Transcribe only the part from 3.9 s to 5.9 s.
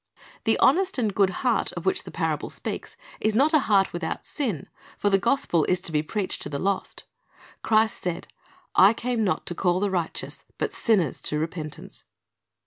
without sin; for the gospel is